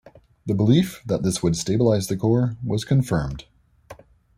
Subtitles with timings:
[0.47, 3.45] The belief that this would stabilize the core was confirmed.